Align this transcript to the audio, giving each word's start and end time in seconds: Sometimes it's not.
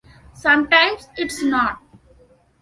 Sometimes 0.33 1.07
it's 1.15 1.43
not. 1.43 1.79